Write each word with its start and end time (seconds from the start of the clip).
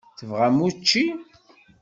Tebɣam 0.17 0.57
učči? 0.67 1.05